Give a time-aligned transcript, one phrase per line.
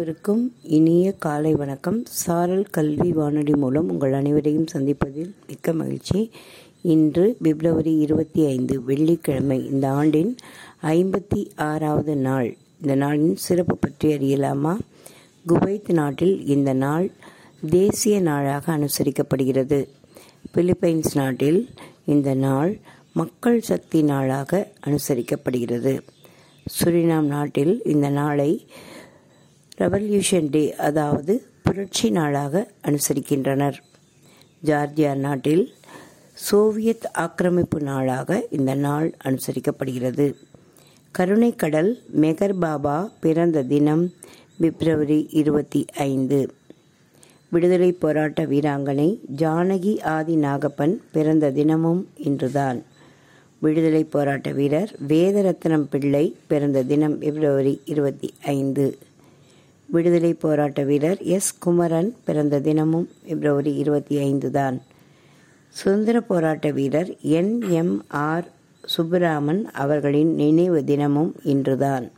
[0.00, 2.04] அனைவருக்கும் இனிய காலை வணக்கம்.
[2.04, 6.30] சாரல் கல்வி வானொலி மூலம் உங்கள் அனைவரையும் சந்திப்பதில் மிக்க மகிழ்ச்சி.
[6.80, 10.36] இன்று பிப்ரவரி இருபத்தி ஐந்து வெள்ளிக்கிழமை இந்த ஆண்டின்
[10.82, 12.56] ஐம்பத்தி ஆறாவது நாள்.
[12.80, 14.78] இந்த நாளின் சிறப்பு பற்றி அறியலாமா?
[15.46, 17.10] குவைத் நாட்டில் இந்த நாள்
[17.70, 19.88] தேசிய நாளாக அனுசரிக்கப்படுகிறது.
[20.54, 21.68] பிலிப்பைன்ஸ் நாட்டில்
[22.04, 22.78] இந்த நாள்
[23.12, 26.00] மக்கள் சக்தி நாளாக அனுசரிக்கப்படுகிறது.
[26.84, 28.66] சுரினாம் நாட்டில் இந்த நாளை
[29.80, 33.76] ரெவல்யூஷன் டே அதாவது புரட்சி நாளாக அனுசரிக்கின்றனர்.
[34.64, 35.74] ஜார்ஜியா நாட்டில்
[36.32, 40.34] சோவியத் ஆக்கிரமிப்பு நாளாக இந்த நாள் அனுசரிக்கப்படுகிறது.
[41.18, 44.12] கருணைக்கடல் மெகர் பாபா பிறந்த தினம்
[44.60, 46.52] பிப்ரவரி இருபத்தி ஐந்து.
[47.48, 52.82] விடுதலை போராட்ட வீராங்கனை ஜானகி ஆதி நாகப்பன் பிறந்த தினமும் இன்றுதான்.
[53.58, 58.98] விடுதலை போராட்ட வீரர் வேதரத்னம் பிள்ளை பிறந்த தினம் பிப்ரவரி இருபத்தி ஐந்து.
[59.90, 61.58] விடுதலை போராட்ட வீரர் எஸ்.
[61.58, 64.80] குமரன் பிறந்த தினமும் பிப்ரவரி இருபத்தி ஐந்து தான்.
[65.68, 67.62] சுதந்திர போராட்ட வீரர் என்.
[67.62, 68.04] எம்.
[68.08, 68.48] ஆர்.
[68.96, 72.10] சுப்புராமன் அவர்களின் நினைவு தினமும் இன்றுதான்